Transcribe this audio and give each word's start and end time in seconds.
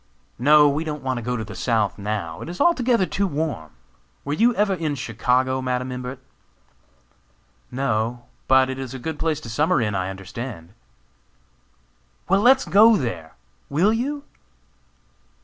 "No, 0.39 0.67
we 0.67 0.83
don't 0.83 1.03
want 1.03 1.23
to 1.23 1.23
go 1.23 1.43
South 1.53 1.99
now, 1.99 2.41
it 2.41 2.49
is 2.49 2.59
altogether 2.59 3.05
too 3.05 3.27
warm. 3.27 3.69
Were 4.25 4.33
you 4.33 4.51
ever 4.55 4.73
in 4.73 4.95
Chicago, 4.95 5.61
Madam 5.61 5.91
Imbert?" 5.91 6.17
"No; 7.69 8.25
but 8.47 8.67
it 8.67 8.79
is 8.79 8.95
a 8.95 8.97
good 8.97 9.19
place 9.19 9.39
to 9.41 9.47
summer 9.47 9.79
in, 9.79 9.93
I 9.93 10.09
understand." 10.09 10.73
"Well, 12.27 12.41
let's 12.41 12.65
go 12.65 12.97
there; 12.97 13.35
will 13.69 13.93
you?" 13.93 14.23